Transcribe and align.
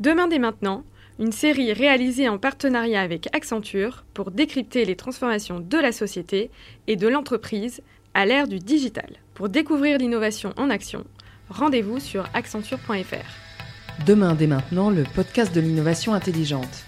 Demain 0.00 0.28
dès 0.28 0.38
maintenant, 0.38 0.82
une 1.18 1.30
série 1.30 1.74
réalisée 1.74 2.26
en 2.26 2.38
partenariat 2.38 3.02
avec 3.02 3.28
Accenture 3.36 4.06
pour 4.14 4.30
décrypter 4.30 4.86
les 4.86 4.96
transformations 4.96 5.60
de 5.60 5.76
la 5.76 5.92
société 5.92 6.50
et 6.86 6.96
de 6.96 7.06
l'entreprise 7.06 7.82
à 8.14 8.24
l'ère 8.24 8.48
du 8.48 8.60
digital. 8.60 9.18
Pour 9.34 9.50
découvrir 9.50 9.98
l'innovation 9.98 10.54
en 10.56 10.70
action, 10.70 11.04
rendez-vous 11.50 12.00
sur 12.00 12.24
accenture.fr. 12.32 14.06
Demain 14.06 14.34
dès 14.34 14.46
maintenant, 14.46 14.88
le 14.88 15.04
podcast 15.14 15.54
de 15.54 15.60
l'innovation 15.60 16.14
intelligente. 16.14 16.86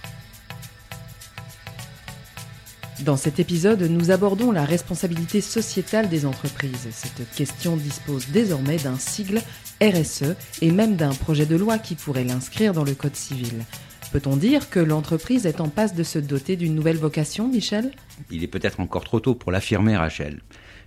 Dans 3.05 3.17
cet 3.17 3.41
épisode, 3.41 3.83
nous 3.83 4.13
abordons 4.13 4.53
la 4.53 4.65
responsabilité 4.65 5.41
sociétale 5.41 6.09
des 6.09 6.25
entreprises. 6.25 6.89
Cette 6.93 7.29
question 7.35 7.77
dispose 7.77 8.29
désormais 8.29 8.77
d'un 8.77 8.97
sigle 8.97 9.41
RSE 9.83 10.37
et 10.61 10.71
même 10.71 10.95
d'un 10.95 11.13
projet 11.13 11.47
de 11.47 11.57
loi 11.57 11.79
qui 11.79 11.97
pourrait 11.97 12.23
l'inscrire 12.23 12.73
dans 12.73 12.85
le 12.85 12.95
Code 12.95 13.17
civil. 13.17 13.65
Peut-on 14.13 14.37
dire 14.37 14.71
que 14.71 14.79
l'entreprise 14.79 15.47
est 15.47 15.61
en 15.61 15.69
passe 15.69 15.97
de 15.97 16.05
se 16.05 16.21
doter 16.21 16.55
d'une 16.55 16.77
nouvelle 16.77 16.97
vocation, 16.97 17.49
Michel? 17.49 17.91
Il 18.31 18.45
est 18.45 18.49
peut-être 18.49 18.79
encore 18.79 19.05
trop 19.05 19.19
tôt 19.19 19.35
pour 19.35 19.51
l'affirmer, 19.51 19.97
Rachel. 19.97 20.41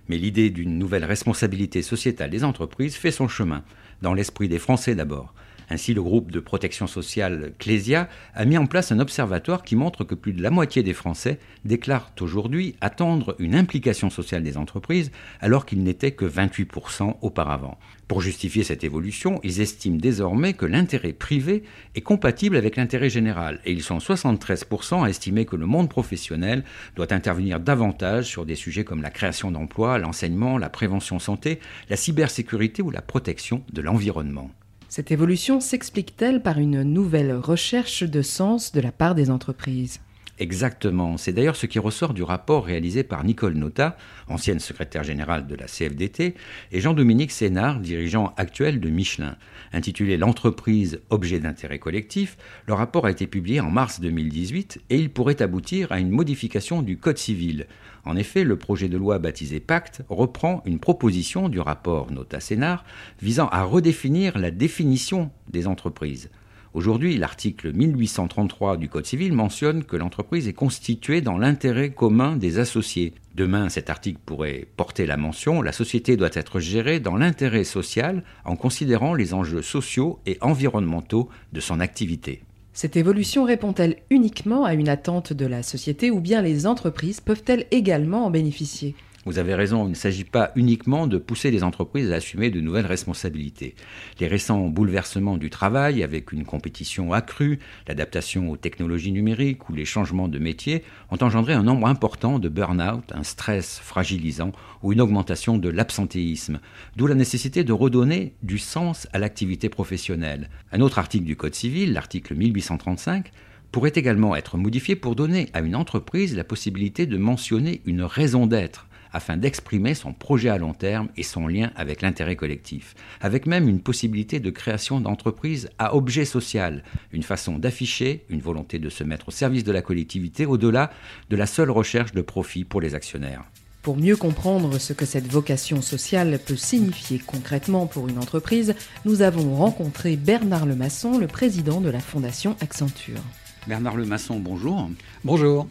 Mais 0.08 0.16
l'idée 0.16 0.48
d'une 0.48 0.78
nouvelle 0.78 1.04
responsabilité 1.04 1.82
sociétale 1.82 2.30
des 2.30 2.44
entreprises 2.44 2.94
fait 2.94 3.10
son 3.10 3.28
chemin, 3.28 3.62
dans 4.00 4.14
l'esprit 4.14 4.48
des 4.48 4.58
Français 4.58 4.94
d'abord. 4.94 5.34
Ainsi, 5.68 5.94
le 5.94 6.02
groupe 6.02 6.30
de 6.30 6.40
protection 6.40 6.86
sociale 6.86 7.52
Clésia 7.58 8.08
a 8.34 8.44
mis 8.44 8.58
en 8.58 8.66
place 8.66 8.92
un 8.92 9.00
observatoire 9.00 9.62
qui 9.62 9.76
montre 9.76 10.04
que 10.04 10.14
plus 10.14 10.32
de 10.32 10.42
la 10.42 10.50
moitié 10.50 10.82
des 10.82 10.92
Français 10.92 11.38
déclarent 11.64 12.12
aujourd'hui 12.20 12.76
attendre 12.80 13.34
une 13.38 13.54
implication 13.54 14.10
sociale 14.10 14.42
des 14.42 14.56
entreprises 14.56 15.10
alors 15.40 15.66
qu'il 15.66 15.82
n'était 15.82 16.12
que 16.12 16.24
28% 16.24 17.16
auparavant. 17.20 17.78
Pour 18.08 18.20
justifier 18.20 18.62
cette 18.62 18.84
évolution, 18.84 19.40
ils 19.42 19.60
estiment 19.60 19.96
désormais 19.96 20.52
que 20.52 20.66
l'intérêt 20.66 21.12
privé 21.12 21.64
est 21.96 22.02
compatible 22.02 22.56
avec 22.56 22.76
l'intérêt 22.76 23.10
général 23.10 23.60
et 23.64 23.72
ils 23.72 23.82
sont 23.82 23.98
73% 23.98 25.04
à 25.04 25.10
estimer 25.10 25.44
que 25.44 25.56
le 25.56 25.66
monde 25.66 25.88
professionnel 25.88 26.62
doit 26.94 27.12
intervenir 27.12 27.58
davantage 27.58 28.26
sur 28.26 28.46
des 28.46 28.54
sujets 28.54 28.84
comme 28.84 29.02
la 29.02 29.10
création 29.10 29.50
d'emplois, 29.50 29.98
l'enseignement, 29.98 30.58
la 30.58 30.68
prévention 30.68 31.18
santé, 31.18 31.58
la 31.90 31.96
cybersécurité 31.96 32.80
ou 32.82 32.90
la 32.90 33.02
protection 33.02 33.62
de 33.72 33.82
l'environnement. 33.82 34.50
Cette 34.88 35.10
évolution 35.10 35.60
s'explique-t-elle 35.60 36.42
par 36.42 36.58
une 36.58 36.82
nouvelle 36.82 37.34
recherche 37.34 38.04
de 38.04 38.22
sens 38.22 38.72
de 38.72 38.80
la 38.80 38.92
part 38.92 39.14
des 39.14 39.30
entreprises? 39.30 40.00
Exactement. 40.38 41.16
C'est 41.16 41.32
d'ailleurs 41.32 41.56
ce 41.56 41.64
qui 41.64 41.78
ressort 41.78 42.12
du 42.12 42.22
rapport 42.22 42.66
réalisé 42.66 43.02
par 43.02 43.24
Nicole 43.24 43.54
Nota, 43.54 43.96
ancienne 44.28 44.58
secrétaire 44.58 45.02
générale 45.02 45.46
de 45.46 45.54
la 45.54 45.64
CFDT, 45.64 46.34
et 46.72 46.80
Jean-Dominique 46.80 47.30
Sénard, 47.30 47.80
dirigeant 47.80 48.34
actuel 48.36 48.78
de 48.78 48.90
Michelin. 48.90 49.36
Intitulé 49.72 50.18
L'entreprise 50.18 51.00
objet 51.08 51.40
d'intérêt 51.40 51.78
collectif, 51.78 52.36
le 52.66 52.74
rapport 52.74 53.06
a 53.06 53.10
été 53.10 53.26
publié 53.26 53.60
en 53.60 53.70
mars 53.70 54.00
2018 54.00 54.82
et 54.90 54.98
il 54.98 55.10
pourrait 55.10 55.40
aboutir 55.40 55.90
à 55.90 56.00
une 56.00 56.10
modification 56.10 56.82
du 56.82 56.98
Code 56.98 57.18
civil. 57.18 57.66
En 58.04 58.14
effet, 58.14 58.44
le 58.44 58.56
projet 58.56 58.88
de 58.88 58.98
loi 58.98 59.18
baptisé 59.18 59.58
Pacte 59.58 60.02
reprend 60.08 60.62
une 60.66 60.78
proposition 60.78 61.48
du 61.48 61.60
rapport 61.60 62.12
Nota 62.12 62.40
Sénard 62.40 62.84
visant 63.20 63.48
à 63.48 63.62
redéfinir 63.62 64.38
la 64.38 64.50
définition 64.50 65.30
des 65.48 65.66
entreprises. 65.66 66.30
Aujourd'hui, 66.76 67.16
l'article 67.16 67.72
1833 67.72 68.76
du 68.76 68.90
Code 68.90 69.06
civil 69.06 69.32
mentionne 69.32 69.82
que 69.82 69.96
l'entreprise 69.96 70.46
est 70.46 70.52
constituée 70.52 71.22
dans 71.22 71.38
l'intérêt 71.38 71.88
commun 71.88 72.36
des 72.36 72.58
associés. 72.58 73.14
Demain, 73.34 73.70
cet 73.70 73.88
article 73.88 74.18
pourrait 74.26 74.66
porter 74.76 75.06
la 75.06 75.16
mention 75.16 75.62
La 75.62 75.72
société 75.72 76.18
doit 76.18 76.28
être 76.34 76.60
gérée 76.60 77.00
dans 77.00 77.16
l'intérêt 77.16 77.64
social 77.64 78.24
en 78.44 78.56
considérant 78.56 79.14
les 79.14 79.32
enjeux 79.32 79.62
sociaux 79.62 80.18
et 80.26 80.36
environnementaux 80.42 81.30
de 81.54 81.60
son 81.60 81.80
activité. 81.80 82.42
Cette 82.74 82.98
évolution 82.98 83.44
répond-elle 83.44 83.96
uniquement 84.10 84.66
à 84.66 84.74
une 84.74 84.90
attente 84.90 85.32
de 85.32 85.46
la 85.46 85.62
société 85.62 86.10
ou 86.10 86.20
bien 86.20 86.42
les 86.42 86.66
entreprises 86.66 87.22
peuvent-elles 87.22 87.64
également 87.70 88.26
en 88.26 88.30
bénéficier? 88.30 88.94
Vous 89.26 89.38
avez 89.38 89.56
raison, 89.56 89.86
il 89.86 89.90
ne 89.90 89.94
s'agit 89.94 90.24
pas 90.24 90.52
uniquement 90.54 91.08
de 91.08 91.18
pousser 91.18 91.50
les 91.50 91.64
entreprises 91.64 92.12
à 92.12 92.16
assumer 92.16 92.48
de 92.48 92.60
nouvelles 92.60 92.86
responsabilités. 92.86 93.74
Les 94.20 94.28
récents 94.28 94.68
bouleversements 94.68 95.36
du 95.36 95.50
travail, 95.50 96.04
avec 96.04 96.30
une 96.30 96.44
compétition 96.44 97.12
accrue, 97.12 97.58
l'adaptation 97.88 98.48
aux 98.48 98.56
technologies 98.56 99.10
numériques 99.10 99.68
ou 99.68 99.74
les 99.74 99.84
changements 99.84 100.28
de 100.28 100.38
métier, 100.38 100.84
ont 101.10 101.18
engendré 101.20 101.54
un 101.54 101.64
nombre 101.64 101.88
important 101.88 102.38
de 102.38 102.48
burn-out, 102.48 103.04
un 103.12 103.24
stress 103.24 103.80
fragilisant 103.80 104.52
ou 104.84 104.92
une 104.92 105.00
augmentation 105.00 105.58
de 105.58 105.70
l'absentéisme, 105.70 106.60
d'où 106.94 107.08
la 107.08 107.16
nécessité 107.16 107.64
de 107.64 107.72
redonner 107.72 108.34
du 108.44 108.58
sens 108.58 109.08
à 109.12 109.18
l'activité 109.18 109.68
professionnelle. 109.68 110.50
Un 110.70 110.80
autre 110.80 111.00
article 111.00 111.24
du 111.24 111.34
Code 111.34 111.56
civil, 111.56 111.92
l'article 111.92 112.36
1835, 112.36 113.32
pourrait 113.72 113.92
également 113.96 114.36
être 114.36 114.56
modifié 114.56 114.94
pour 114.94 115.16
donner 115.16 115.48
à 115.52 115.62
une 115.62 115.74
entreprise 115.74 116.36
la 116.36 116.44
possibilité 116.44 117.06
de 117.06 117.18
mentionner 117.18 117.82
une 117.86 118.02
raison 118.02 118.46
d'être 118.46 118.86
afin 119.16 119.38
d'exprimer 119.38 119.94
son 119.94 120.12
projet 120.12 120.50
à 120.50 120.58
long 120.58 120.74
terme 120.74 121.08
et 121.16 121.22
son 121.22 121.48
lien 121.48 121.70
avec 121.74 122.02
l'intérêt 122.02 122.36
collectif, 122.36 122.94
avec 123.22 123.46
même 123.46 123.66
une 123.66 123.80
possibilité 123.80 124.40
de 124.40 124.50
création 124.50 125.00
d'entreprise 125.00 125.70
à 125.78 125.96
objet 125.96 126.26
social, 126.26 126.84
une 127.12 127.22
façon 127.22 127.56
d'afficher 127.56 128.26
une 128.28 128.42
volonté 128.42 128.78
de 128.78 128.90
se 128.90 129.04
mettre 129.04 129.28
au 129.28 129.30
service 129.30 129.64
de 129.64 129.72
la 129.72 129.80
collectivité 129.80 130.44
au-delà 130.44 130.90
de 131.30 131.36
la 131.36 131.46
seule 131.46 131.70
recherche 131.70 132.12
de 132.12 132.20
profit 132.20 132.64
pour 132.64 132.82
les 132.82 132.94
actionnaires. 132.94 133.44
Pour 133.80 133.96
mieux 133.96 134.16
comprendre 134.16 134.78
ce 134.78 134.92
que 134.92 135.06
cette 135.06 135.28
vocation 135.28 135.80
sociale 135.80 136.38
peut 136.44 136.56
signifier 136.56 137.18
concrètement 137.18 137.86
pour 137.86 138.08
une 138.08 138.18
entreprise, 138.18 138.74
nous 139.06 139.22
avons 139.22 139.54
rencontré 139.54 140.16
Bernard 140.16 140.66
Lemasson, 140.66 141.18
le 141.18 141.26
président 141.26 141.80
de 141.80 141.88
la 141.88 142.00
Fondation 142.00 142.54
Accenture. 142.60 143.22
Bernard 143.66 143.96
Lemasson, 143.96 144.38
bonjour. 144.38 144.88
Bonjour. 145.24 145.66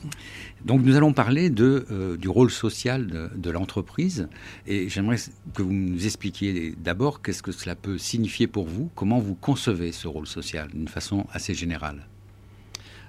Donc 0.65 0.81
nous 0.81 0.97
allons 0.97 1.13
parler 1.13 1.49
de, 1.49 1.85
euh, 1.91 2.17
du 2.17 2.27
rôle 2.27 2.51
social 2.51 3.31
de, 3.33 3.49
l'entreprise 3.49 4.27
et 4.67 4.89
j'aimerais 4.89 5.15
que 5.53 5.61
vous 5.61 5.71
nous 5.71 6.05
expliquiez 6.05 6.75
d'abord 6.77 7.21
qu'est-ce 7.21 7.41
que 7.41 7.53
cela 7.53 7.73
peut 7.75 7.97
signifier 7.97 8.47
pour 8.47 8.65
vous, 8.65 8.89
comment 8.95 9.19
vous 9.19 9.35
concevez 9.35 9.93
ce 9.93 10.09
rôle 10.09 10.27
social 10.27 10.67
d'une 10.73 10.89
façon 10.89 11.25
assez 11.31 11.53
générale. 11.53 12.05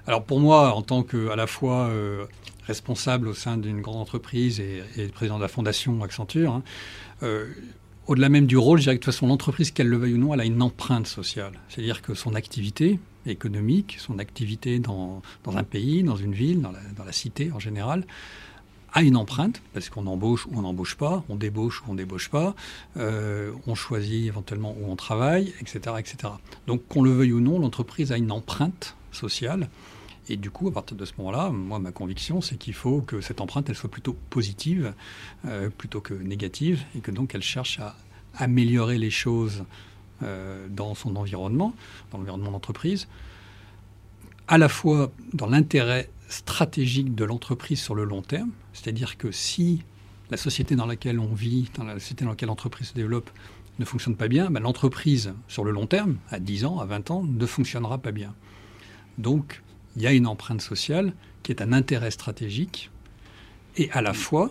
Alors 0.07 0.23
pour 0.23 0.39
moi, 0.39 0.73
en 0.73 0.83
tant 0.83 1.03
que 1.03 1.31
à 1.31 1.37
la 1.37 1.49
fois 1.49 1.89
euh, 1.89 2.25
responsable 2.69 3.27
au 3.27 3.35
sein 3.35 3.57
d'une 3.57 3.81
grande 3.81 3.97
entreprise 3.97 4.61
et, 4.61 5.09
président 5.09 5.39
de 5.39 5.43
la 5.43 5.49
fondation 5.49 6.01
Accenture, 6.05 6.53
hein, 6.53 6.63
euh, 7.25 7.47
au-delà 8.07 8.29
même 8.29 8.47
du 8.47 8.57
rôle, 8.57 8.79
je 8.79 8.85
dirais 8.85 8.95
que 8.95 9.01
de 9.01 9.05
toute 9.05 9.15
façon 9.15 9.27
l'entreprise, 9.27 9.73
qu'elle 9.73 9.89
le 9.89 9.97
veuille 9.97 10.15
ou 10.15 10.19
non, 10.19 10.33
elle 10.33 10.41
a 10.41 10.45
une 10.45 10.63
empreinte 10.63 11.09
sociale. 11.09 11.55
C'est-à-dire 11.69 12.03
que 12.03 12.15
son 12.15 12.37
activité, 12.37 13.01
économique, 13.31 13.97
son 13.99 14.19
activité 14.19 14.79
dans, 14.79 15.23
un 15.47 15.65
pays, 15.65 16.03
dans 16.03 16.17
une 16.17 16.33
ville, 16.33 16.61
dans 16.61 16.73
la, 16.73 17.13
cité 17.13 17.51
en 17.53 17.59
général, 17.59 18.05
a 18.93 19.03
une 19.03 19.17
empreinte, 19.17 19.61
parce 19.75 19.91
qu'on 19.91 20.07
embauche 20.07 20.47
ou 20.47 20.53
on 20.55 20.63
n'embauche 20.63 20.97
pas, 20.97 21.23
on 21.29 21.37
débauche 21.37 21.83
ou 21.83 21.91
on 21.91 21.95
débauche 21.95 22.31
pas, 22.31 22.55
euh, 22.97 23.53
on 23.67 23.75
choisit 23.75 24.27
éventuellement 24.27 24.75
où 24.81 24.91
on 24.91 24.97
travaille, 24.97 25.53
etc., 25.61 25.97
etc. 25.99 26.33
Donc 26.67 26.87
qu'on 26.89 27.03
le 27.03 27.11
veuille 27.11 27.33
ou 27.33 27.41
non, 27.41 27.59
l'entreprise 27.59 28.13
a 28.13 28.17
une 28.17 28.33
empreinte 28.33 28.97
sociale. 29.13 29.69
Et 30.29 30.37
du 30.37 30.51
coup, 30.51 30.69
à 30.69 30.73
partir 30.73 30.97
de 30.97 31.05
ce 31.05 31.13
moment-là, 31.19 31.51
moi, 31.51 31.79
ma 31.79 31.93
conviction, 31.93 32.41
c'est 32.41 32.57
qu'il 32.57 32.75
faut 32.75 33.01
que 33.01 33.21
cette 33.21 33.41
empreinte, 33.41 33.69
elle 33.69 33.77
soit 33.77 33.91
plutôt 33.91 34.17
positive, 34.31 34.93
euh, 35.45 35.71
plutôt 35.71 36.01
que 36.01 36.15
négative, 36.15 36.83
et 36.97 37.01
que 37.01 37.11
donc 37.11 37.35
elle 37.35 37.43
cherche 37.43 37.79
à 37.79 37.95
améliorer 38.35 38.99
les 38.99 39.11
choses 39.11 39.65
dans 40.21 40.95
son 40.95 41.17
environnement, 41.17 41.75
dans 42.11 42.19
l'environnement 42.19 42.53
d'entreprise, 42.53 43.09
à 44.49 44.59
la 44.59 44.69
fois 44.69 45.13
dans 45.33 45.47
l'intérêt 45.47 46.09
stratégique 46.29 47.15
de 47.15 47.25
l'entreprise 47.25 47.81
sur 47.81 47.95
le 47.95 48.05
long 48.05 48.23
terme, 48.23 48.51
c'est-à-dire 48.73 49.17
que 49.17 49.31
si 49.31 49.83
la 50.31 50.37
société 50.37 50.75
dans 50.75 50.87
laquelle 50.87 51.21
on 51.21 51.35
vit, 51.35 51.71
dans 51.77 51.85
la 51.85 51.95
société 51.95 52.25
dans 52.25 52.31
laquelle 52.31 52.49
l'entreprise 52.49 52.89
se 52.89 52.95
développe, 52.95 53.31
ne 53.79 53.85
fonctionne 53.85 54.17
pas 54.17 54.29
bien, 54.29 54.51
ben 54.51 54.61
l'entreprise, 54.61 55.35
sur 55.49 55.65
le 55.65 55.71
long 55.71 55.87
terme, 55.87 56.17
à 56.31 56.41
10 56.41 56.65
ans, 56.65 56.81
à 56.81 56.87
20 56.87 57.11
ans, 57.11 57.23
ne 57.25 57.47
fonctionnera 57.47 57.99
pas 57.99 58.11
bien. 58.11 58.35
Donc, 59.19 59.63
il 59.97 60.03
y 60.03 60.07
a 60.07 60.13
une 60.13 60.27
empreinte 60.27 60.61
sociale 60.61 61.13
qui 61.43 61.53
est 61.53 61.63
un 61.63 61.73
intérêt 61.73 62.11
stratégique 62.11 62.91
et 63.77 63.91
à 63.93 64.03
la 64.03 64.15
fois 64.15 64.51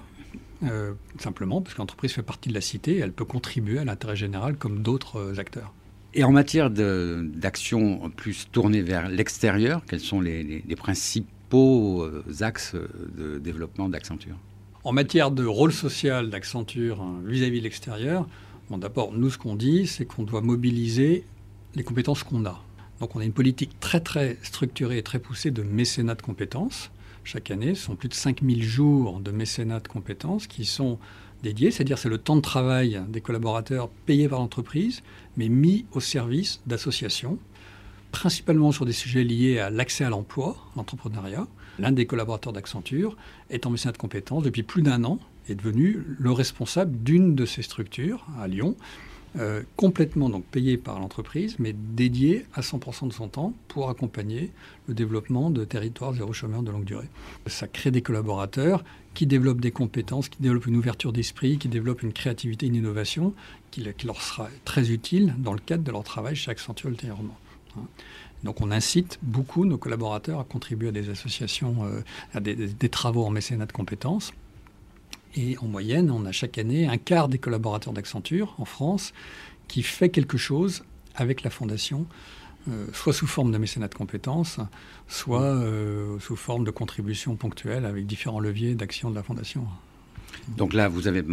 euh, 0.70 0.94
simplement 1.20 1.62
parce 1.62 1.76
que 1.76 1.80
l'entreprise 1.80 2.14
fait 2.14 2.24
partie 2.24 2.50
de 2.50 2.54
la 2.54 2.62
cité, 2.62 2.98
elle 2.98 3.12
peut 3.12 3.26
contribuer 3.26 3.80
à 3.80 3.86
l'intérêt 3.86 4.16
général 4.16 4.56
comme 4.58 4.82
d'autres 4.82 5.18
euh, 5.18 5.40
acteurs. 5.40 5.74
Et 6.14 6.24
en 6.24 6.32
matière 6.32 6.70
d'action 6.70 8.10
plus 8.10 8.48
tournée 8.52 8.82
vers 8.82 9.10
l'extérieur, 9.10 9.84
quels 9.86 10.00
sont 10.00 10.22
les, 10.22 10.64
principaux 10.78 12.04
euh, 12.04 12.24
axes 12.40 12.76
de 13.18 13.38
développement 13.38 13.90
d'Accenture? 13.90 14.38
En 14.86 14.94
matière 14.94 15.32
de 15.32 15.46
rôle 15.46 15.74
social 15.74 16.30
d'Accenture 16.30 17.02
hein, 17.02 17.20
vis-à-vis 17.26 17.60
de 17.60 17.64
l'extérieur, 17.64 18.28
bon, 18.70 18.78
d'abord, 18.78 19.12
nous, 19.12 19.30
ce 19.30 19.38
qu'on 19.38 19.56
dit, 19.56 19.88
c'est 19.88 20.06
qu'on 20.06 20.24
doit 20.24 20.42
mobiliser 20.42 21.26
les 21.76 21.84
compétences 21.84 22.24
qu'on 22.24 22.46
a. 22.46 22.64
Donc 23.00 23.16
on 23.16 23.20
a 23.20 23.26
une 23.26 23.34
politique 23.34 23.80
très 23.80 24.00
très 24.00 24.38
structurée 24.42 24.98
et 24.98 25.04
très 25.04 25.20
poussée 25.20 25.52
de 25.52 25.64
mécénat 25.64 26.16
de 26.16 26.22
compétences 26.22 26.92
chaque 27.24 27.52
année. 27.52 27.76
Ce 27.76 27.86
sont 27.86 27.96
plus 27.96 28.10
de 28.10 28.14
5000 28.14 28.64
jours 28.64 29.20
de 29.20 29.32
mécénat 29.32 29.80
de 29.80 29.88
compétences 29.88 30.48
qui 30.48 30.66
sont 30.66 31.00
dédiés, 31.44 31.72
c'est-à-dire 31.72 31.98
c'est 31.98 32.10
le 32.10 32.18
temps 32.18 32.36
de 32.36 32.42
travail 32.42 33.02
des 33.10 33.22
collaborateurs 33.22 33.90
payés 34.06 34.28
par 34.28 34.40
l'entreprise, 34.40 35.02
mais 35.38 35.50
mis 35.50 35.86
au 35.92 36.00
service 36.00 36.62
d'associations 36.66 37.38
principalement 38.16 38.72
sur 38.72 38.86
des 38.86 38.94
sujets 38.94 39.26
liés 39.26 39.60
à 39.60 39.70
l'accès 39.70 40.06
à 40.06 40.10
l'emploi, 40.10 40.56
l'entrepreneuriat. 40.78 41.48
L'un 41.80 41.92
des 41.92 42.06
collaborateurs 42.06 42.54
d'Accenture 42.54 43.18
est 43.50 43.66
en 43.66 43.72
mécénat 43.72 43.92
de 43.92 43.98
compétences 43.98 44.44
depuis 44.44 44.64
plus 44.64 44.82
d'un 44.82 45.04
an, 45.04 45.20
est 45.50 45.56
devenu 45.56 46.02
le 46.18 46.32
responsable 46.32 46.98
d'une 47.04 47.36
de 47.36 47.46
ces 47.46 47.62
structures 47.62 48.26
à 48.40 48.48
Lyon, 48.48 48.78
euh, 49.38 49.64
complètement 49.76 50.30
donc 50.30 50.46
payé 50.46 50.78
par 50.78 51.00
l'entreprise, 51.00 51.58
mais 51.60 51.74
dédié 51.74 52.46
à 52.54 52.62
100% 52.62 53.08
de 53.08 53.14
son 53.14 53.28
temps 53.28 53.54
pour 53.68 53.90
accompagner 53.90 54.52
le 54.88 54.94
développement 54.94 55.50
de 55.50 55.66
territoires 55.66 56.14
zéro 56.14 56.32
chômeur 56.32 56.64
de 56.64 56.72
longue 56.72 56.86
durée. 56.86 57.10
Ça 57.48 57.68
crée 57.68 57.92
des 57.92 58.02
collaborateurs 58.02 58.84
qui 59.14 59.26
développent 59.26 59.60
des 59.60 59.72
compétences, 59.72 60.30
qui 60.30 60.42
développent 60.42 60.68
une 60.68 60.78
ouverture 60.78 61.12
d'esprit, 61.12 61.58
qui 61.58 61.68
développent 61.68 62.04
une 62.04 62.14
créativité, 62.14 62.68
une 62.68 62.76
innovation 62.76 63.34
qui, 63.72 63.84
leur 64.06 64.22
sera 64.22 64.48
très 64.64 64.92
utile 64.92 65.36
dans 65.38 65.54
le 65.54 65.60
cadre 65.60 65.84
de 65.84 65.92
leur 65.92 66.04
travail 66.04 66.36
chez 66.36 66.52
Accenture 66.52 66.90
ultérieurement. 66.90 67.38
Donc 68.44 68.62
on 68.62 68.72
incite 68.72 69.20
beaucoup 69.22 69.66
nos 69.66 69.78
collaborateurs 69.78 70.40
à 70.40 70.46
contribuer 70.46 70.90
à 70.90 70.92
des 70.92 71.10
associations, 71.10 71.84
euh, 71.84 72.02
à 72.34 72.40
des, 72.40 72.56
des, 72.56 72.90
travaux 72.90 73.26
en 73.26 73.32
mécénat 73.32 73.66
de 73.66 73.74
compétences. 73.74 74.32
Et 75.36 75.58
en 75.58 75.68
moyenne, 75.68 76.12
on 76.12 76.26
a 76.26 76.32
chaque 76.32 76.58
année 76.58 76.88
un 76.88 76.98
quart 76.98 77.28
des 77.28 77.38
collaborateurs 77.38 77.94
d'Accenture 77.94 78.56
en 78.58 78.66
France 78.66 79.14
qui 79.68 79.84
fait 79.84 80.10
quelque 80.10 80.38
chose 80.38 80.84
avec 81.16 81.44
la 81.44 81.50
fondation, 81.50 82.06
euh, 82.70 82.88
soit 82.94 83.14
sous 83.14 83.28
forme 83.28 83.52
de 83.52 83.58
mécénat 83.58 83.88
de 83.88 83.96
compétences, 83.96 84.60
soit 85.08 85.42
euh, 85.42 86.18
sous 86.20 86.36
forme 86.36 86.64
de 86.64 86.72
contributions 86.72 87.36
ponctuelles 87.36 87.86
avec 87.86 88.06
différents 88.06 88.40
leviers 88.40 88.76
d'action 88.76 89.10
de 89.10 89.16
la 89.16 89.24
fondation. 89.24 89.66
Donc 90.58 90.74
là, 90.74 90.88
vous 90.88 91.08
avez 91.08 91.24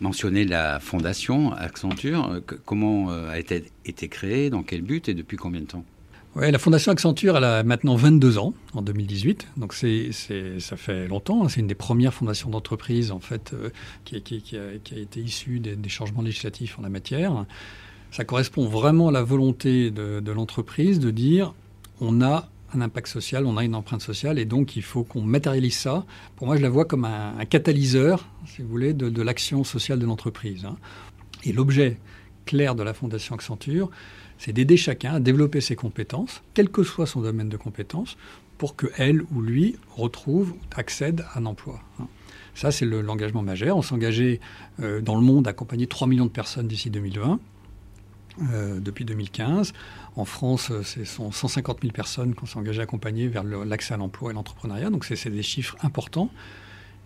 mentionné 0.00 0.44
la 0.44 0.80
fondation 0.80 1.52
Accenture. 1.52 2.40
Comment 2.64 3.10
a 3.10 3.38
été, 3.38 3.64
été 3.84 4.08
créée, 4.08 4.48
dans 4.48 4.62
quel 4.62 4.82
but? 4.82 5.08
Et 5.08 5.14
depuis 5.14 5.36
combien 5.36 5.60
de 5.60 5.66
temps? 5.66 5.84
Ouais, 6.36 6.50
la 6.52 6.58
Fondation 6.58 6.92
Accenture, 6.92 7.36
a 7.36 7.62
maintenant 7.62 7.96
22 7.96 8.38
ans, 8.38 8.54
en 8.74 8.82
2018. 8.82 9.48
Donc 9.56 9.74
c'est, 9.74 10.10
ça 10.12 10.76
fait 10.76 11.08
longtemps. 11.08 11.44
Hein. 11.44 11.48
C'est 11.48 11.60
une 11.60 11.66
des 11.66 11.74
premières 11.74 12.14
fondations 12.14 12.50
d'entreprise, 12.50 13.10
en 13.10 13.18
fait, 13.18 13.54
euh, 13.54 13.70
qui, 14.04 14.16
a, 14.56 14.74
été 14.96 15.20
issue 15.20 15.58
des, 15.58 15.88
changements 15.88 16.22
législatifs 16.22 16.78
en 16.78 16.82
la 16.82 16.90
matière. 16.90 17.46
Ça 18.10 18.24
correspond 18.24 18.66
vraiment 18.66 19.08
à 19.08 19.12
la 19.12 19.22
volonté 19.22 19.90
de, 19.90 20.30
l'entreprise 20.30 21.00
de 21.00 21.10
dire 21.10 21.54
on 22.00 22.22
a 22.22 22.48
un 22.74 22.82
impact 22.82 23.08
social, 23.08 23.46
on 23.46 23.56
a 23.56 23.64
une 23.64 23.74
empreinte 23.74 24.02
sociale, 24.02 24.38
et 24.38 24.44
donc 24.44 24.76
il 24.76 24.82
faut 24.82 25.02
qu'on 25.02 25.22
matérialise 25.22 25.76
ça. 25.76 26.04
Pour 26.36 26.46
moi, 26.46 26.56
je 26.56 26.62
la 26.62 26.68
vois 26.68 26.84
comme 26.84 27.06
un, 27.06 27.44
catalyseur, 27.46 28.28
si 28.46 28.62
vous 28.62 28.68
voulez, 28.68 28.92
de, 28.92 29.08
de 29.08 29.22
l'action 29.22 29.64
sociale 29.64 29.98
de 29.98 30.06
l'entreprise. 30.06 30.66
Hein. 30.66 30.76
Et 31.44 31.52
l'objet 31.52 31.98
clair 32.48 32.74
de 32.74 32.82
la 32.82 32.94
Fondation 32.94 33.34
Accenture, 33.34 33.90
c'est 34.38 34.54
d'aider 34.54 34.78
chacun 34.78 35.14
à 35.14 35.20
développer 35.20 35.60
ses 35.60 35.76
compétences, 35.76 36.42
quel 36.54 36.70
que 36.70 36.82
soit 36.82 37.06
son 37.06 37.20
domaine 37.20 37.50
de 37.50 37.58
compétences, 37.58 38.16
pour 38.56 38.74
que 38.74 38.86
elle 38.96 39.22
ou 39.34 39.42
lui 39.42 39.76
retrouve, 39.94 40.54
accède 40.74 41.24
à 41.34 41.38
un 41.38 41.46
emploi. 41.46 41.80
Hein. 42.00 42.06
Ça, 42.54 42.72
c'est 42.72 42.86
l'engagement 42.86 43.42
majeur. 43.42 43.76
On 43.76 43.82
s'est 43.82 43.94
engagé 43.94 44.40
euh, 44.80 45.00
dans 45.00 45.14
le 45.14 45.20
monde 45.20 45.46
à 45.46 45.50
accompagner 45.50 45.86
3 45.86 46.08
millions 46.08 46.24
de 46.24 46.30
personnes 46.30 46.66
d'ici 46.66 46.90
2020. 46.90 47.38
Euh, 48.52 48.78
depuis 48.78 49.04
2015. 49.04 49.72
En 50.14 50.24
France, 50.24 50.70
euh, 50.70 50.84
ce 50.84 51.04
sont 51.04 51.32
150 51.32 51.80
000 51.82 51.92
personnes 51.92 52.34
qu'on 52.36 52.46
s'est 52.46 52.56
engagé 52.56 52.80
à 52.80 52.84
accompagner 52.84 53.26
vers 53.26 53.42
l'accès 53.42 53.94
à 53.94 53.96
l'emploi 53.96 54.30
et 54.30 54.34
l'entrepreneuriat. 54.34 54.90
Donc, 54.90 55.04
c'est 55.04 55.30
des 55.30 55.42
chiffres 55.42 55.76
importants 55.82 56.30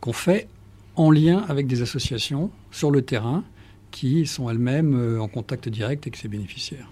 qu'on 0.01 0.13
fait 0.13 0.47
en 0.95 1.11
lien 1.11 1.45
avec 1.49 1.67
des 1.67 1.81
associations 1.81 2.51
sur 2.71 2.91
le 2.91 3.03
terrain 3.03 3.45
qui 3.93 4.27
sont 4.27 4.51
elles-mêmes 4.51 4.95
euh, 4.95 5.21
en 5.21 5.29
contact 5.29 5.69
direct 5.69 6.05
avec 6.05 6.17
ses 6.17 6.27
bénéficiaires. 6.27 6.89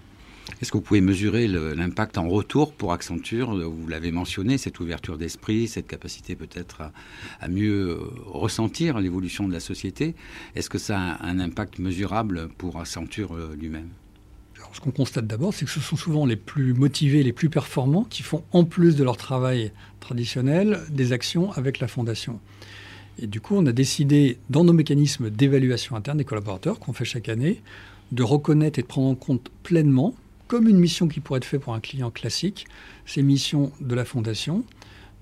Est-ce 0.60 0.70
que 0.70 0.76
vous 0.76 0.82
pouvez 0.82 1.00
mesurer 1.00 1.48
l'impact 1.48 2.18
en 2.18 2.28
retour 2.28 2.72
pour 2.74 2.92
Accenture 2.92 3.54
Vous 3.54 3.88
l'avez 3.88 4.10
mentionné, 4.10 4.58
cette 4.58 4.78
ouverture 4.78 5.16
d'esprit, 5.16 5.68
cette 5.68 5.86
capacité 5.86 6.36
peut-être 6.36 6.82
à, 6.82 6.92
à, 7.40 7.48
mieux 7.48 7.90
euh, 7.90 7.98
ressentir 8.26 9.00
l'évolution 9.00 9.48
de 9.48 9.52
la 9.52 9.60
société? 9.60 10.14
Est-ce 10.54 10.68
que 10.68 10.78
ça 10.78 10.98
a 10.98 11.26
un 11.26 11.40
impact 11.40 11.78
mesurable 11.78 12.48
pour 12.58 12.78
Accenture 12.78 13.34
euh, 13.34 13.56
lui-même? 13.58 13.88
Ce 14.72 14.80
qu'on 14.80 14.90
constate 14.90 15.26
d'abord, 15.26 15.52
c'est 15.52 15.64
que 15.64 15.70
ce 15.70 15.80
sont 15.80 15.96
souvent 15.96 16.26
les 16.26 16.36
plus 16.36 16.74
motivés, 16.74 17.22
les 17.22 17.32
plus 17.32 17.50
performants 17.50 18.04
qui 18.04 18.22
font, 18.22 18.44
en 18.52 18.64
plus 18.64 18.94
de 18.96 19.02
leur 19.02 19.16
travail 19.16 19.72
traditionnel, 19.98 20.80
des 20.90 21.12
actions 21.12 21.50
avec 21.52 21.80
la 21.80 21.88
fondation. 21.88 22.38
Et 23.18 23.26
du 23.26 23.40
coup, 23.40 23.56
on 23.56 23.66
a 23.66 23.72
décidé, 23.72 24.38
dans 24.48 24.64
nos 24.64 24.72
mécanismes 24.72 25.30
d'évaluation 25.30 25.96
interne 25.96 26.18
des 26.18 26.24
collaborateurs 26.24 26.78
qu'on 26.78 26.92
fait 26.92 27.04
chaque 27.04 27.28
année, 27.28 27.60
de 28.12 28.22
reconnaître 28.22 28.78
et 28.78 28.82
de 28.82 28.86
prendre 28.86 29.08
en 29.08 29.14
compte 29.14 29.50
pleinement 29.62 30.14
comme 30.48 30.66
une 30.66 30.78
mission 30.78 31.06
qui 31.06 31.20
pourrait 31.20 31.38
être 31.38 31.44
faite 31.44 31.60
pour 31.60 31.74
un 31.74 31.80
client 31.80 32.10
classique, 32.10 32.66
ces 33.06 33.22
missions 33.22 33.70
de 33.80 33.94
la 33.94 34.04
fondation, 34.04 34.64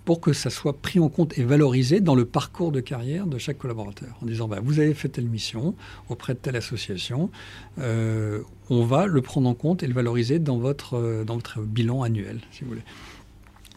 pour 0.07 0.23
que 0.23 0.33
ça 0.33 0.49
soit 0.49 0.73
pris 0.73 1.01
en 1.01 1.11
compte 1.11 1.37
et 1.37 1.45
valorisé 1.45 2.01
dans 2.01 2.15
le 2.15 2.25
parcours 2.25 2.73
de 2.73 2.81
carrière 2.81 3.27
de 3.27 3.37
chaque 3.37 3.59
collaborateur. 3.59 4.09
En 4.23 4.27
disant, 4.27 4.49
bah, 4.49 4.59
vous 4.63 4.81
avez 4.81 4.95
fait 4.95 5.11
telle 5.11 5.27
mission 5.27 5.75
auprès 6.09 6.33
de 6.33 6.39
telle 6.39 6.57
association, 6.57 7.31
euh, 7.79 8.41
on 8.71 8.87
va 8.87 9.07
le 9.07 9.21
prendre 9.21 9.47
en 9.51 9.53
compte 9.53 9.83
et 9.83 9.87
le 9.87 9.93
valoriser 9.93 10.39
dans 10.39 10.57
votre, 10.57 10.95
euh, 10.95 11.25
dans 11.25 11.35
votre 11.35 11.61
bilan 11.61 12.03
annuel, 12.03 12.41
si 12.53 12.63
vous 12.63 12.71
voulez. 12.71 12.85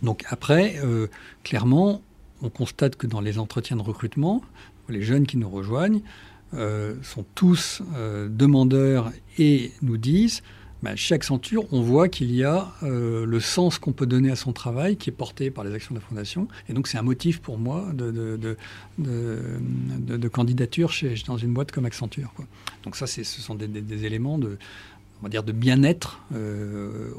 Donc 0.04 0.24
après, 0.30 0.76
euh, 0.86 1.08
clairement, 1.44 2.02
on 2.42 2.50
constate 2.50 2.96
que 2.96 3.08
dans 3.08 3.22
les 3.22 3.40
entretiens 3.40 3.78
de 3.78 3.82
recrutement, 3.82 4.42
les 4.90 5.02
jeunes 5.02 5.26
qui 5.26 5.38
nous 5.38 5.50
rejoignent 5.50 6.02
euh, 6.54 6.96
sont 7.02 7.26
tous 7.34 7.82
euh, 7.96 8.28
demandeurs 8.30 9.12
et 9.38 9.72
nous 9.82 9.98
disent 9.98 10.44
bah, 10.84 10.96
chez 10.96 11.16
Accenture, 11.16 11.64
on 11.72 11.82
voit 11.82 12.10
qu'il 12.10 12.34
y 12.36 12.44
a 12.44 12.74
euh, 12.84 13.26
le 13.26 13.40
sens 13.40 13.78
qu'on 13.78 13.94
peut 13.94 14.08
donner 14.08 14.32
à 14.32 14.36
son 14.36 14.52
travail 14.52 14.98
qui 14.98 15.12
est 15.12 15.14
porté 15.14 15.52
par 15.52 15.64
les 15.64 15.74
actions 15.74 15.94
de 15.96 16.00
la 16.00 16.06
Fondation. 16.06 16.48
Et 16.68 16.74
donc, 16.74 16.88
c'est 16.88 16.98
un 16.98 17.04
motif 17.04 17.40
pour 17.40 17.58
moi 17.58 17.88
de, 17.94 18.58
candidature 20.28 20.92
chez, 20.92 21.14
dans 21.28 21.38
une 21.38 21.54
boîte 21.54 21.72
comme 21.72 21.86
Accenture. 21.86 22.34
Donc, 22.84 22.96
ça, 22.96 23.06
ce 23.06 23.24
sont 23.24 23.56
des, 23.56 24.06
éléments 24.06 24.40
de, 24.40 24.58
bien-être 25.52 26.20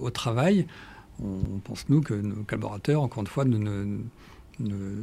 au 0.01 0.11
travail. 0.11 0.67
On, 1.23 1.39
on, 1.55 1.59
pense, 1.61 1.89
nous, 1.89 2.01
que 2.01 2.15
nos 2.15 2.43
collaborateurs, 2.43 3.01
encore 3.01 3.21
une 3.21 3.29
fois, 3.29 3.45
ne, 3.45 3.57
ne, 3.57 3.99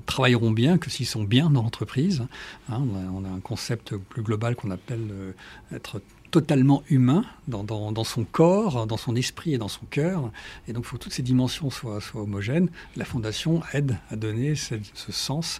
travailleront 0.06 0.52
bien 0.52 0.78
que 0.78 0.90
s'ils 0.90 1.06
sont 1.06 1.24
bien 1.24 1.50
dans 1.50 1.64
l'entreprise. 1.64 2.26
Hein, 2.70 2.84
on, 3.14 3.26
a, 3.26 3.30
un 3.30 3.40
concept 3.40 3.96
plus 3.96 4.22
global 4.22 4.56
qu'on 4.56 4.72
appelle 4.72 5.08
euh, 5.12 5.32
être 5.74 6.02
totalement 6.32 6.84
humain 6.90 7.26
dans, 7.48 8.04
son 8.04 8.24
corps, 8.24 8.86
dans 8.86 8.98
son 8.98 9.16
esprit 9.16 9.56
et 9.56 9.58
dans 9.58 9.68
son 9.68 9.86
cœur. 9.90 10.32
Et 10.68 10.74
donc, 10.74 10.84
il 10.86 10.88
faut 10.88 10.98
que 10.98 11.04
toutes 11.04 11.14
ces 11.14 11.24
dimensions 11.24 11.72
soient, 11.72 12.02
soient, 12.02 12.22
homogènes. 12.22 12.70
La 12.96 13.06
Fondation 13.06 13.62
aide 13.74 13.98
à 14.12 14.16
donner 14.16 14.54
ce, 14.54 14.76
sens 14.94 15.60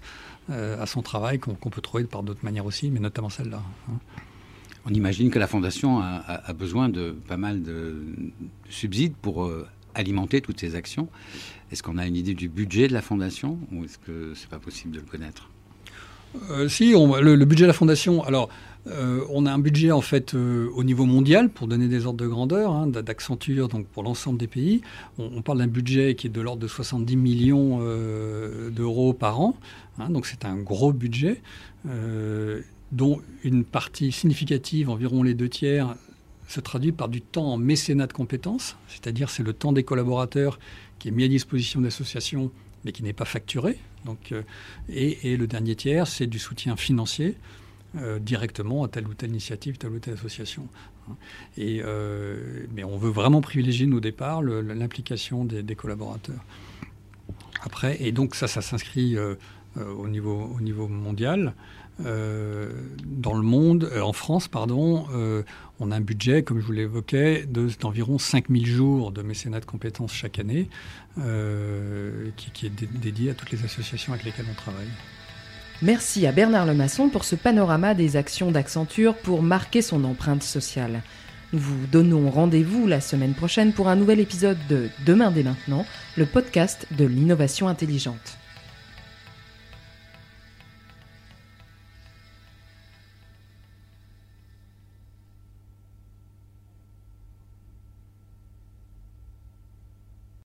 euh, 0.52 0.80
à 0.82 0.86
son 0.86 1.02
travail 1.02 1.40
qu'on 1.40 1.56
qu 1.56 1.70
peut 1.70 1.82
trouver 1.82 2.04
par 2.04 2.22
d'autres 2.22 2.44
manières 2.46 2.66
aussi, 2.66 2.92
mais 2.92 3.00
notamment 3.00 3.30
celle-là. 3.30 3.64
Hein. 3.90 3.98
On 4.86 4.94
imagine 4.94 5.30
que 5.30 5.40
la 5.40 5.48
Fondation 5.48 6.00
a, 6.02 6.54
besoin 6.54 6.90
de 6.90 7.12
pas 7.28 7.38
mal 7.38 7.62
de 7.62 8.02
subsides 8.70 9.14
pour 9.22 9.44
euh, 9.44 9.68
alimenter 9.96 10.42
toutes 10.42 10.60
ces 10.60 10.76
actions. 10.76 11.08
Est-ce 11.72 11.84
qu'on 11.84 11.98
a 11.98 12.08
une 12.08 12.16
idée 12.16 12.34
du 12.34 12.50
budget 12.50 12.88
de 12.88 12.94
la 12.94 13.02
Fondation 13.02 13.60
ou 13.72 13.86
est-ce 13.86 13.98
que 13.98 14.34
c'est 14.36 14.50
pas 14.50 14.60
possible 14.60 14.94
de 14.94 15.00
le 15.00 15.06
connaître? 15.06 15.50
Euh, 16.52 16.68
si, 16.68 16.94
on, 16.96 17.16
le, 17.16 17.46
budget 17.46 17.64
de 17.64 17.68
la 17.68 17.74
Fondation, 17.74 18.24
alors 18.24 18.50
euh, 18.88 19.24
on 19.30 19.46
a 19.46 19.52
un 19.52 19.60
budget 19.60 19.92
en 19.92 20.02
fait 20.02 20.34
euh, 20.34 20.70
au 20.76 20.84
niveau 20.84 21.06
mondial 21.06 21.50
pour 21.50 21.68
donner 21.68 21.88
des 21.88 22.06
ordres 22.06 22.20
de 22.20 22.28
grandeur, 22.28 22.72
hein, 22.72 22.88
d'Accenture, 22.88 23.68
donc 23.68 23.88
pour 23.88 24.04
l'ensemble 24.04 24.38
des 24.38 24.48
pays. 24.48 24.82
On, 25.18 25.42
parle 25.42 25.60
d'un 25.60 25.68
budget 25.68 26.16
qui 26.16 26.28
est 26.28 26.30
de 26.30 26.42
l'ordre 26.42 26.62
de 26.62 26.68
70 26.68 27.16
millions 27.18 27.80
d'euros 28.70 29.14
par 29.14 29.42
an, 29.42 29.56
hein, 30.00 30.10
donc 30.10 30.26
c'est 30.26 30.46
un 30.46 30.58
gros 30.58 30.94
budget, 30.94 31.42
dont 32.92 33.20
une 33.44 33.64
partie 33.64 34.12
significative, 34.12 34.90
environ 34.90 35.24
les 35.24 35.34
deux 35.34 35.50
tiers, 35.50 35.96
se 36.50 36.60
traduit 36.60 36.92
par 36.92 37.08
du 37.08 37.22
temps 37.22 37.54
en 37.54 37.58
mécénat 37.58 38.08
de 38.08 38.14
compétences, 38.14 38.76
c'est-à-dire 38.88 39.30
c'est 39.30 39.44
le 39.44 39.54
temps 39.54 39.72
des 39.72 39.84
collaborateurs 39.84 40.60
qui 40.98 41.08
est 41.08 41.12
mis 41.12 41.24
à 41.24 41.28
disposition 41.28 41.80
d'associations 41.80 42.52
mais 42.86 42.92
qui 42.92 43.04
n'est 43.04 43.14
pas 43.14 43.26
facturé. 43.26 43.78
Donc, 44.06 44.32
euh, 44.32 44.42
et, 44.90 45.38
le 45.38 45.48
dernier 45.48 45.76
tiers, 45.76 46.08
c'est 46.08 46.28
du 46.28 46.40
soutien 46.40 46.76
financier 46.76 47.36
euh, 47.98 48.20
directement 48.20 48.84
à 48.84 48.88
telle 48.88 49.08
ou 49.08 49.14
telle 49.14 49.30
initiative, 49.30 49.78
telle 49.78 49.92
ou 49.92 50.00
telle 50.00 50.14
association. 50.14 50.68
Et, 51.58 51.82
euh, 51.84 52.66
mais 52.74 52.84
on 52.84 52.98
veut 52.98 53.10
vraiment 53.10 53.42
privilégier 53.42 53.92
au 53.92 54.00
départ 54.00 54.42
l'implication 54.42 55.44
des, 55.44 55.64
des, 55.64 55.76
collaborateurs. 55.76 56.44
Après, 57.62 57.98
et 58.02 58.12
donc 58.12 58.36
ça, 58.36 58.48
ça 58.48 58.62
s'inscrit 58.62 59.18
au, 59.76 60.08
niveau, 60.08 60.54
au 60.56 60.62
niveau 60.62 60.88
mondial. 60.88 61.56
Dans 63.20 63.34
le 63.34 63.42
monde, 63.42 63.90
euh, 63.92 64.00
en 64.00 64.14
France, 64.14 64.48
pardon, 64.48 65.06
euh, 65.14 65.44
on 65.82 65.92
a 65.92 65.98
un 65.98 66.02
budget, 66.02 66.42
comme 66.42 66.62
je 66.62 66.66
vous 66.66 66.72
l'évoquais, 66.72 67.46
d'environ 67.82 68.18
5000 68.18 68.66
jours 68.66 69.12
de 69.12 69.22
mécénat 69.22 69.60
de 69.60 69.66
compétences 69.66 70.14
chaque 70.14 70.40
année, 70.40 70.70
euh, 71.18 72.30
qui, 72.38 72.52
qui, 72.52 72.68
est 72.68 72.70
dédié 72.70 73.32
à 73.32 73.34
toutes 73.34 73.52
les 73.52 73.62
associations 73.66 74.14
avec 74.14 74.24
lesquelles 74.24 74.46
on 74.50 74.56
travaille. 74.56 74.88
Merci 75.82 76.28
à 76.28 76.32
Bernard 76.32 76.66
Lemasson 76.66 77.10
pour 77.10 77.26
ce 77.26 77.36
panorama 77.36 77.94
des 77.94 78.16
actions 78.16 78.52
d'Accenture 78.52 79.16
pour 79.18 79.44
marquer 79.44 79.82
son 79.82 80.06
empreinte 80.06 80.44
sociale. 80.44 81.02
Nous 81.52 81.60
vous 81.60 81.88
donnons 81.92 82.30
rendez-vous 82.30 82.88
la 82.88 83.02
semaine 83.02 83.34
prochaine 83.34 83.74
pour 83.74 83.90
un 83.90 83.98
nouvel 83.98 84.22
épisode 84.22 84.60
de 84.70 84.88
Demain 85.06 85.32
dès 85.32 85.44
maintenant, 85.44 85.86
le 86.16 86.26
podcast 86.26 86.88
de 86.98 87.04
l'innovation 87.04 87.68
intelligente. 87.68 88.38